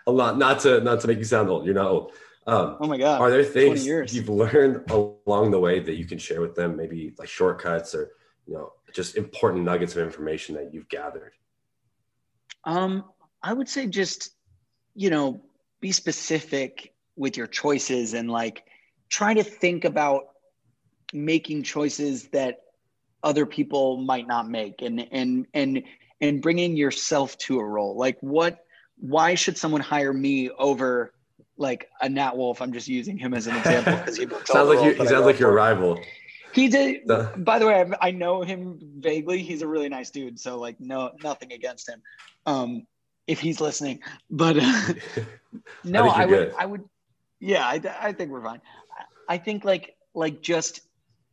[0.06, 2.12] a lot, not to, not to make you sound old, you're not old.
[2.46, 3.18] Um, oh my God.
[3.18, 6.76] Are there things you've learned along the way that you can share with them?
[6.76, 8.10] Maybe like shortcuts or,
[8.46, 11.32] you know, just important nuggets of information that you've gathered?
[12.64, 13.04] Um,
[13.42, 14.30] I would say just,
[14.94, 15.42] you know,
[15.80, 18.64] be specific with your choices and like
[19.08, 20.24] try to think about
[21.12, 22.62] making choices that
[23.22, 25.82] other people might not make and and and
[26.20, 28.64] and bringing yourself to a role like what
[29.00, 31.12] why should someone hire me over
[31.56, 32.62] like a Nat Wolff?
[32.62, 35.38] I'm just using him as an example because he sounds like you, he sounds like
[35.38, 36.00] your rival.
[36.52, 37.06] He did.
[37.06, 39.42] By the way, I, I, know him vaguely.
[39.42, 40.38] He's a really nice dude.
[40.38, 42.02] So like, no, nothing against him.
[42.46, 42.86] Um,
[43.26, 44.92] if he's listening, but uh,
[45.84, 46.54] no, I, I would, good.
[46.58, 46.84] I would,
[47.40, 48.60] yeah, I, I think we're fine.
[49.28, 50.80] I think like, like just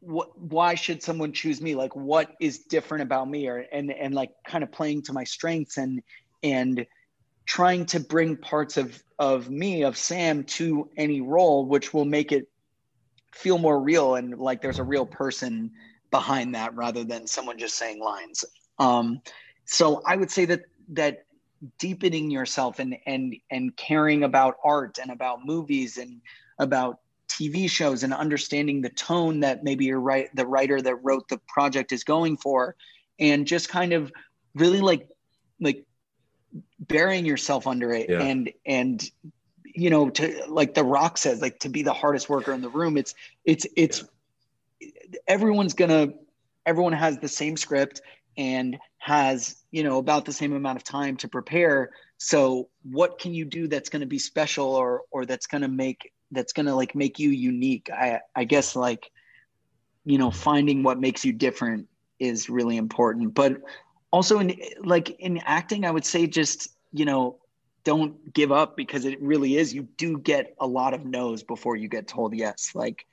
[0.02, 1.74] what, why should someone choose me?
[1.74, 5.24] Like, what is different about me, or and and like kind of playing to my
[5.24, 6.04] strengths and
[6.44, 6.86] and
[7.46, 12.32] trying to bring parts of of me of Sam to any role, which will make
[12.32, 12.50] it
[13.36, 15.70] feel more real and like there's a real person
[16.10, 18.46] behind that rather than someone just saying lines.
[18.80, 19.22] Um,
[19.66, 21.26] so I would say that that
[21.78, 26.22] deepening yourself and and and caring about art and about movies and
[26.60, 31.28] about TV shows and understanding the tone that maybe you're right the writer that wrote
[31.28, 32.76] the project is going for
[33.20, 34.12] and just kind of
[34.54, 35.10] really like
[35.60, 35.86] like
[36.80, 38.22] burying yourself under it yeah.
[38.22, 39.10] and and
[39.76, 42.70] you know to like the rock says like to be the hardest worker in the
[42.70, 44.04] room it's it's it's
[44.80, 44.90] yeah.
[45.28, 46.08] everyone's gonna
[46.66, 48.02] everyone has the same script
[48.38, 53.34] and has you know about the same amount of time to prepare so what can
[53.34, 56.66] you do that's going to be special or or that's going to make that's going
[56.66, 59.12] to like make you unique i i guess like
[60.06, 61.88] you know finding what makes you different
[62.20, 63.62] is really important but
[64.12, 67.38] also in like in acting i would say just you know
[67.86, 71.78] don't give up because it really is you do get a lot of no's before
[71.78, 73.06] you get told yes like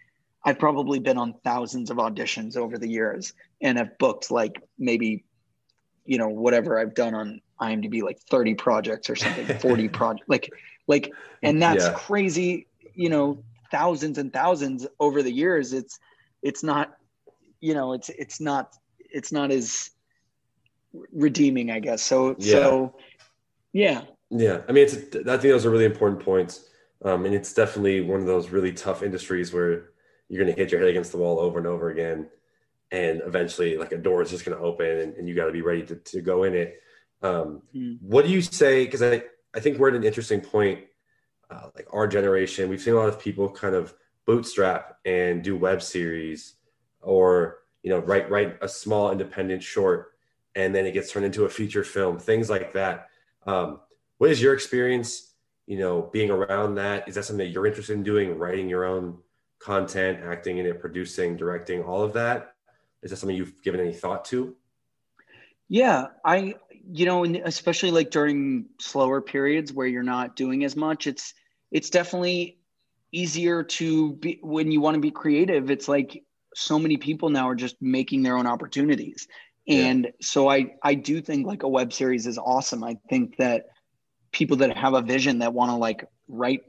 [0.45, 5.25] i've probably been on thousands of auditions over the years and have booked like maybe
[6.05, 10.51] you know whatever i've done on imdb like 30 projects or something 40 projects like
[10.89, 11.93] like and that's yeah.
[11.93, 16.01] crazy you know thousands and thousands over the years it's
[16.43, 16.97] it's not
[17.61, 19.91] you know it's it's not it's not as
[21.13, 22.53] redeeming i guess so yeah.
[22.53, 22.97] so
[23.73, 24.03] yeah
[24.35, 24.95] yeah, I mean, it's.
[24.95, 26.69] I think those are really important points,
[27.05, 29.91] um, and it's definitely one of those really tough industries where
[30.29, 32.29] you're going to hit your head against the wall over and over again,
[32.91, 35.53] and eventually, like a door is just going to open, and, and you got to
[35.53, 36.81] be ready to, to go in it.
[37.23, 37.99] Um, mm.
[38.01, 38.87] What do you say?
[38.87, 40.81] Because I I think we're at an interesting point,
[41.51, 42.71] uh, like our generation.
[42.71, 43.93] We've seen a lot of people kind of
[44.25, 46.55] bootstrap and do web series,
[47.03, 50.13] or you know, write write a small independent short,
[50.55, 52.19] and then it gets turned into a feature film.
[52.19, 53.09] Things like that.
[53.47, 53.81] Um,
[54.23, 55.33] what is your experience
[55.67, 57.09] you know being around that?
[57.09, 59.19] Is that something that you're interested in doing writing your own
[59.59, 62.55] content acting in it producing directing all of that?
[63.03, 64.55] Is that something you've given any thought to?
[65.69, 66.55] Yeah i
[66.89, 71.35] you know especially like during slower periods where you're not doing as much it's
[71.73, 72.59] it's definitely
[73.11, 76.23] easier to be when you want to be creative it's like
[76.55, 79.27] so many people now are just making their own opportunities.
[79.67, 80.11] And yeah.
[80.21, 82.85] so i i do think like a web series is awesome.
[82.85, 83.67] I think that
[84.33, 86.63] people that have a vision that want to like write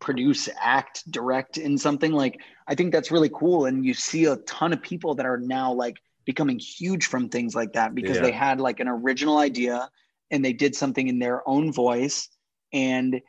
[0.00, 3.66] produce act direct in something like i think that's really cool.
[3.66, 7.54] And you see a ton of people that are now like becoming huge from things
[7.54, 8.22] like that because yeah.
[8.22, 9.88] they had like an original idea
[10.30, 12.28] and they did something in their own voice.
[12.72, 13.20] And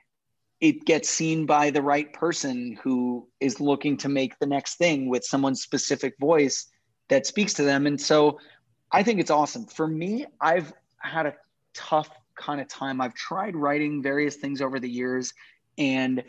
[0.62, 5.09] it gets seen by the right person who is looking to make the next thing
[5.09, 6.67] with someone's specific voice
[7.09, 7.86] that speaks to them.
[7.86, 8.39] And so
[8.91, 9.65] i think it's awesome.
[9.65, 11.36] For me i've had a
[11.73, 12.09] tough
[12.43, 13.01] kind of time.
[13.01, 15.34] I've tried writing various things over the years,
[15.77, 16.23] and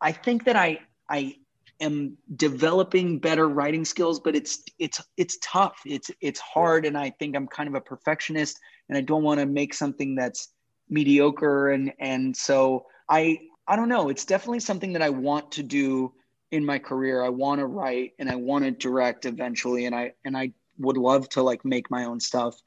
[0.00, 1.36] I think that I I
[1.80, 5.78] am developing better writing skills, but it's it's it's tough.
[5.86, 9.40] It's it's hard, and I think I'm kind of a perfectionist, and I don't want
[9.40, 10.48] to make something that's
[10.88, 14.08] mediocre, and and so I I don't know.
[14.08, 16.12] It's definitely something that I want to do
[16.50, 17.22] in my career.
[17.24, 20.96] I want to write and I want to direct eventually, and I and I would
[20.96, 22.60] love to like make my own stuff.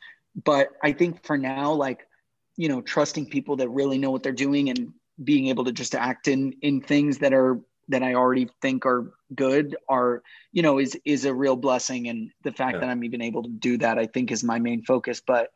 [0.43, 2.07] But I think for now, like
[2.57, 5.95] you know trusting people that really know what they're doing and being able to just
[5.95, 10.79] act in in things that are that I already think are good are you know
[10.79, 12.79] is is a real blessing and the fact yeah.
[12.81, 15.51] that I'm even able to do that I think is my main focus but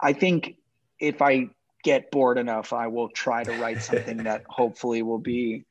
[0.00, 0.56] I think
[0.98, 1.50] if I
[1.82, 5.64] get bored enough I will try to write something that hopefully will be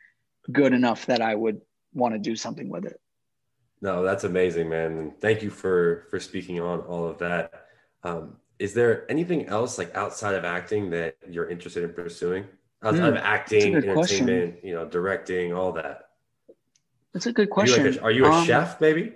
[0.52, 1.62] good enough that I would
[1.94, 3.00] want to do something with it.
[3.82, 4.98] No, that's amazing, man.
[4.98, 7.68] And thank you for for speaking on all of that.
[8.04, 12.46] Um, is there anything else like outside of acting that you're interested in pursuing?
[12.84, 14.58] Outside mm, of acting, entertainment, question.
[14.64, 16.10] you know, directing, all that.
[17.14, 17.82] That's a good question.
[17.82, 19.14] Are you, like a, are you a um, chef, maybe?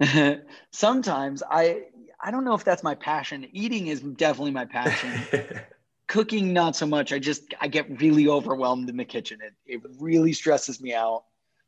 [0.70, 1.84] sometimes I
[2.20, 3.46] I don't know if that's my passion.
[3.52, 5.60] Eating is definitely my passion.
[6.08, 7.12] Cooking, not so much.
[7.12, 9.38] I just I get really overwhelmed in the kitchen.
[9.42, 11.24] It it really stresses me out.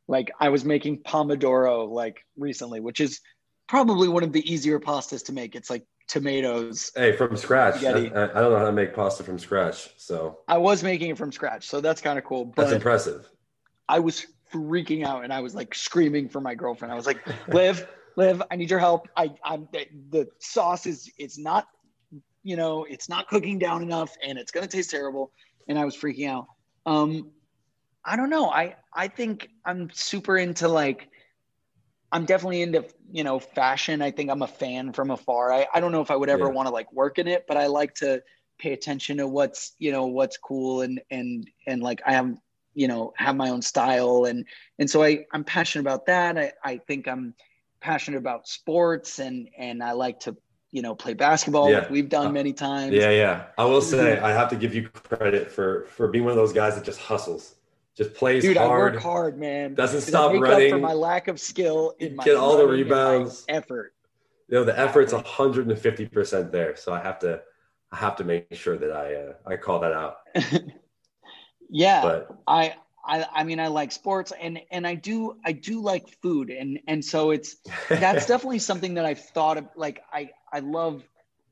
[0.08, 3.20] Like I was making pomodoro like recently, which is
[3.68, 5.54] probably one of the easier pastas to make.
[5.54, 6.90] It's like tomatoes.
[6.96, 7.84] Hey, from scratch.
[7.84, 9.90] I, I, don't know how to make pasta from scratch.
[9.96, 11.68] So I was making it from scratch.
[11.68, 12.46] So that's kind of cool.
[12.46, 13.28] But that's impressive.
[13.88, 16.92] I was freaking out and I was like screaming for my girlfriend.
[16.92, 17.86] I was like, Liv,
[18.16, 19.08] Liv, I need your help.
[19.16, 19.68] I, I'm
[20.10, 21.68] the sauce is it's not,
[22.42, 25.30] you know, it's not cooking down enough and it's gonna taste terrible.
[25.68, 26.48] And I was freaking out.
[26.86, 27.30] Um,
[28.04, 28.50] I don't know.
[28.50, 31.08] I I think I'm super into like
[32.12, 34.02] I'm definitely into you know fashion.
[34.02, 35.52] I think I'm a fan from afar.
[35.52, 36.50] I, I don't know if I would ever yeah.
[36.50, 38.22] want to like work in it, but I like to
[38.58, 42.38] pay attention to what's you know what's cool and and and like I am
[42.74, 44.46] you know have my own style and
[44.78, 46.36] and so I I'm passionate about that.
[46.36, 47.34] I I think I'm
[47.80, 50.36] passionate about sports and and I like to
[50.72, 51.80] you know play basketball yeah.
[51.80, 52.92] like we've done uh, many times.
[52.92, 53.44] Yeah, yeah.
[53.56, 56.52] I will say I have to give you credit for for being one of those
[56.52, 57.54] guys that just hustles
[57.96, 58.92] just plays Dude, hard.
[58.92, 59.74] I work hard, man.
[59.74, 60.70] Doesn't stop running.
[60.70, 63.44] for my lack of skill in my get all the rebounds.
[63.48, 63.94] Effort.
[64.48, 66.76] You know the effort's 150 percent there.
[66.76, 67.42] So I have to,
[67.92, 70.18] I have to make sure that I, uh, I call that out.
[71.70, 72.74] yeah, but, I,
[73.04, 76.80] I, I mean, I like sports and and I do I do like food and
[76.86, 77.56] and so it's
[77.88, 79.68] that's definitely something that I've thought of.
[79.76, 81.02] Like I I love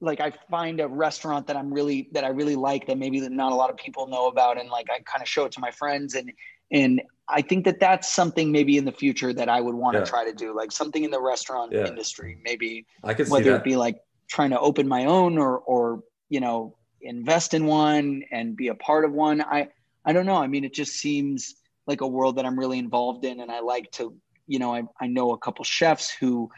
[0.00, 3.52] like I find a restaurant that I'm really that I really like that maybe not
[3.52, 5.70] a lot of people know about and like I kind of show it to my
[5.70, 6.32] friends and
[6.70, 10.00] and I think that that's something maybe in the future that I would want to
[10.00, 10.06] yeah.
[10.06, 11.86] try to do like something in the restaurant yeah.
[11.86, 16.02] industry maybe I could whether it be like trying to open my own or or
[16.28, 19.68] you know invest in one and be a part of one I
[20.04, 23.24] I don't know I mean it just seems like a world that I'm really involved
[23.24, 24.14] in and I like to
[24.46, 26.50] you know I, I know a couple chefs who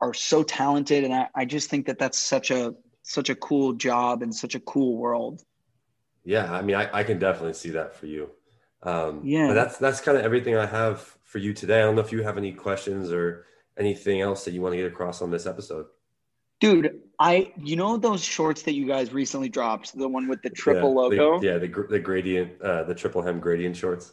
[0.00, 3.72] are so talented and I, I just think that that's such a such a cool
[3.72, 5.42] job and such a cool world.
[6.24, 8.30] Yeah i mean i, I can definitely see that for you.
[8.82, 9.48] Um yeah.
[9.48, 11.78] but that's that's kind of everything i have for you today.
[11.78, 13.46] I don't know if you have any questions or
[13.76, 15.86] anything else that you want to get across on this episode.
[16.60, 19.96] Dude i you know those shorts that you guys recently dropped?
[19.96, 21.40] The one with the triple yeah, logo?
[21.40, 24.12] the, yeah the, the gradient uh the triple hem gradient shorts?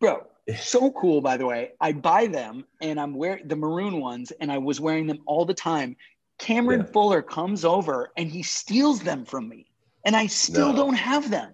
[0.00, 0.26] Bro
[0.58, 4.50] so cool by the way i buy them and i'm wearing the maroon ones and
[4.50, 5.96] i was wearing them all the time
[6.38, 6.86] cameron yeah.
[6.86, 9.66] fuller comes over and he steals them from me
[10.04, 10.76] and i still no.
[10.76, 11.52] don't have them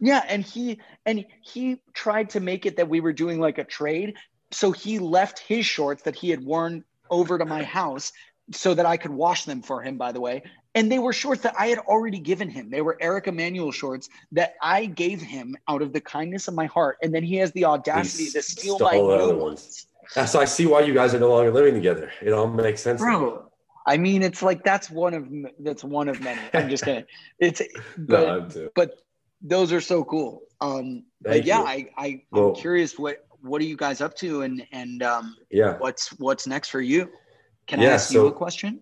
[0.00, 3.64] yeah and he and he tried to make it that we were doing like a
[3.64, 4.14] trade
[4.50, 8.12] so he left his shorts that he had worn over to my house
[8.52, 10.42] so that I could wash them for him, by the way.
[10.74, 12.68] And they were shorts that I had already given him.
[12.68, 16.66] They were Eric Emanuel shorts that I gave him out of the kindness of my
[16.66, 16.96] heart.
[17.02, 19.42] And then he has the audacity to steal my new ones.
[19.42, 19.86] ones.
[20.16, 22.10] Yeah, so I see why you guys are no longer living together.
[22.20, 23.00] It all makes sense.
[23.00, 23.50] Bro,
[23.86, 25.28] I mean, it's like that's one of
[25.60, 26.40] that's one of many.
[26.52, 27.04] I'm just kidding.
[27.38, 27.62] It's
[27.96, 29.02] but, no, but
[29.42, 30.42] those are so cool.
[30.60, 31.66] Um, but yeah, you.
[31.66, 35.76] I, I I'm curious what what are you guys up to and and um yeah
[35.78, 37.10] what's what's next for you?
[37.66, 38.80] Can yeah, I ask so, you a question?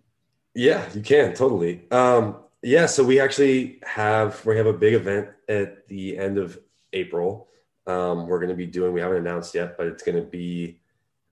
[0.55, 1.83] Yeah, you can totally.
[1.91, 6.59] Um, yeah, so we actually have we have a big event at the end of
[6.93, 7.49] April.
[7.87, 8.93] Um, we're going to be doing.
[8.93, 10.81] We haven't announced yet, but it's going to be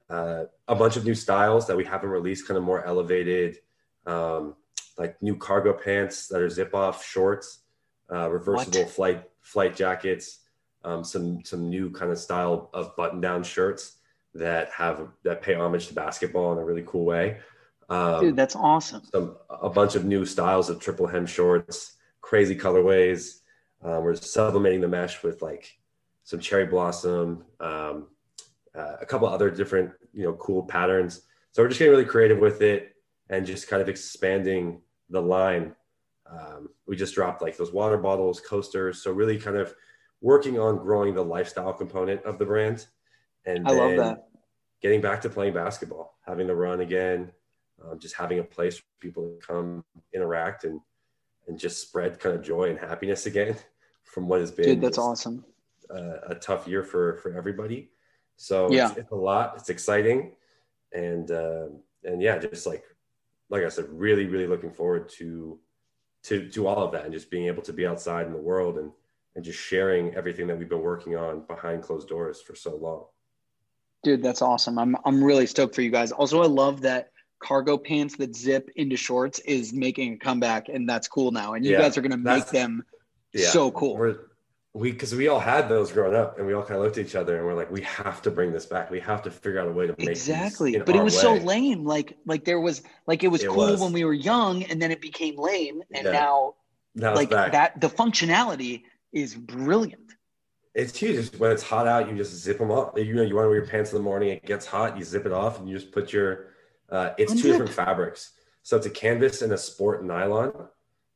[0.09, 3.59] uh, a bunch of new styles that we haven't released, kind of more elevated,
[4.07, 4.57] um,
[4.99, 7.61] like new cargo pants that are zip off shorts,
[8.13, 8.91] uh, reversible what?
[8.91, 10.41] flight flight jackets,
[10.85, 13.99] um, some some new kind of style of button down shirts
[14.35, 17.39] that have that pay homage to basketball in a really cool way.
[17.91, 19.03] Um, Dude, that's awesome.
[19.13, 23.41] Some a bunch of new styles of triple hem shorts, crazy colorways.
[23.83, 25.77] Um, we're sublimating the mesh with like
[26.23, 28.07] some cherry blossom, um,
[28.75, 31.23] uh, a couple other different you know cool patterns.
[31.53, 32.95] So we're just getting really creative with it
[33.29, 35.75] and just kind of expanding the line.
[36.31, 39.03] Um, we just dropped like those water bottles, coasters.
[39.03, 39.75] So really kind of
[40.21, 42.87] working on growing the lifestyle component of the brand
[43.45, 44.29] and I love that.
[44.83, 47.33] Getting back to playing basketball, having the run again,
[47.85, 50.81] um, just having a place for people to come interact and
[51.49, 53.57] and just spread kind of joy and happiness again
[54.05, 54.67] from what has been.
[54.67, 55.45] Dude, that's awesome.
[55.91, 57.91] a tough year for for everybody.
[58.37, 59.55] So yeah, it's, it's a lot.
[59.57, 60.33] It's exciting,
[60.93, 61.67] and uh,
[62.05, 62.85] and yeah, just like
[63.51, 65.59] like I said, really really looking forward to
[66.25, 68.79] to to all of that and just being able to be outside in the world
[68.79, 68.93] and
[69.37, 73.05] and just sharing everything that we've been working on behind closed doors for so long.
[74.03, 74.79] Dude, that's awesome.
[74.79, 76.13] I'm I'm really stoked for you guys.
[76.13, 77.10] Also, I love that
[77.43, 81.55] cargo pants that zip into shorts is making a comeback, and that's cool now.
[81.55, 82.85] And you yeah, guys are gonna make them
[83.33, 83.97] yeah, so cool.
[83.97, 84.19] We're,
[84.73, 87.07] we because we all had those growing up, and we all kind of looked at
[87.07, 88.91] each other and we're like, we have to bring this back.
[88.91, 90.79] We have to figure out a way to make it exactly.
[90.79, 91.21] But it was way.
[91.21, 91.85] so lame.
[91.85, 93.81] Like like there was like it was it cool was.
[93.81, 96.13] when we were young, and then it became lame, and yeah.
[96.13, 96.55] now,
[96.95, 100.11] now like that the functionality is brilliant
[100.75, 101.35] it's huge.
[101.37, 102.97] When it's hot out, you just zip them up.
[102.97, 104.31] You know, you want to wear your pants in the morning.
[104.31, 106.49] It gets hot, you zip it off, and you just put your.
[106.91, 108.33] Uh, it's two different fabrics.
[108.63, 110.53] So it's a canvas and a sport nylon.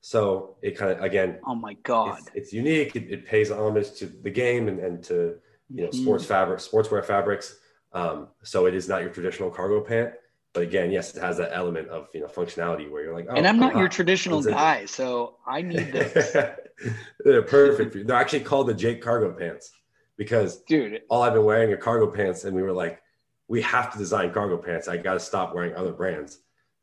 [0.01, 1.39] So it kind of again.
[1.47, 2.19] Oh my god!
[2.19, 2.95] It's, it's unique.
[2.95, 5.37] It, it, pays homage to the game and, and to
[5.71, 5.95] you know, Mhm.
[5.95, 7.59] sports fabric, sportswear fabrics.
[7.93, 10.13] Um, so it is not your traditional cargo pant,
[10.53, 13.35] but again, yes, it has that element of you know functionality where you're like, oh,
[13.35, 13.79] and I'm not hot.
[13.81, 14.51] your traditional it?
[14.51, 16.37] guy, so I need this,
[17.25, 17.93] They're perfect.
[17.93, 18.05] for you.
[18.05, 19.71] They're actually called the Jake cargo pants
[20.19, 21.03] because dude.
[21.09, 23.01] all I've been wearing are cargo pants, and we were like,
[23.49, 24.89] we have to design cargo pants.
[24.89, 26.39] I got to stop wearing other brands.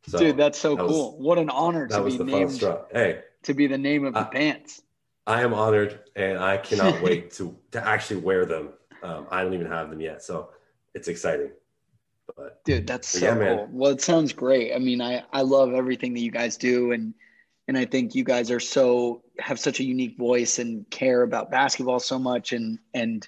[0.07, 1.19] So dude, that's so that was- cool.
[1.19, 2.63] what an honor to was be the named.
[2.91, 4.81] Hey, to be the name of the pants.
[5.27, 8.69] I am honored, and I cannot wait to to actually wear them.
[9.03, 10.49] Um, I don't even have them yet, so
[10.93, 11.51] it's exciting.
[12.35, 13.57] But Dude, that's But so yeah, man.
[13.57, 13.67] cool.
[13.71, 14.73] Well, it sounds great.
[14.73, 17.13] I mean, I I love everything that you guys do, and
[17.67, 21.51] and I think you guys are so have such a unique voice and care about
[21.51, 23.27] basketball so much, and and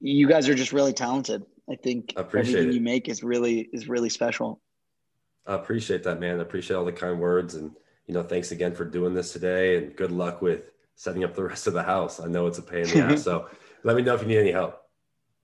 [0.00, 1.44] you guys are just really talented.
[1.68, 2.74] I think I everything it.
[2.74, 4.60] you make is really is really special.
[5.46, 6.38] I appreciate that, man.
[6.38, 7.72] I appreciate all the kind words, and
[8.06, 11.44] you know, thanks again for doing this today, and good luck with setting up the
[11.44, 12.20] rest of the house.
[12.20, 13.48] I know it's a pain in the ass, so
[13.84, 14.80] let me know if you need any help.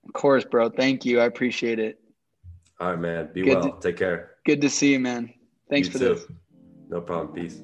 [0.07, 0.69] Of course, bro.
[0.69, 1.21] Thank you.
[1.21, 2.01] I appreciate it.
[2.81, 3.31] All right, man.
[3.33, 3.73] Be Good well.
[3.79, 4.33] Take care.
[4.45, 5.33] Good to see you, man.
[5.71, 6.15] Thanks You for too.
[6.15, 6.27] this.
[6.89, 7.35] No problem.
[7.35, 7.61] Peace.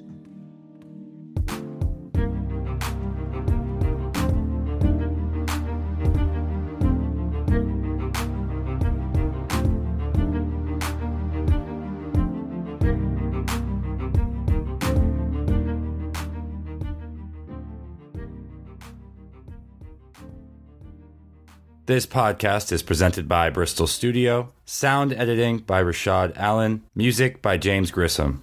[21.89, 27.91] This podcast is presented by Bristol Studio, sound editing by Rashad Allen, music by James
[27.91, 28.43] Grissom.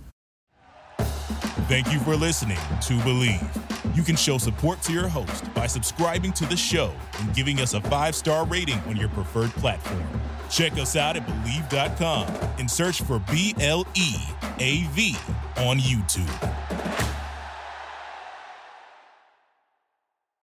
[1.67, 3.95] Thank you for listening to Bleav.
[3.95, 7.75] You can show support to your host by subscribing to the show and giving us
[7.75, 10.03] a five star rating on your preferred platform.
[10.49, 12.27] Check us out at Bleav.com
[12.57, 14.15] and search for B L E
[14.57, 15.15] A V
[15.57, 17.14] on YouTube.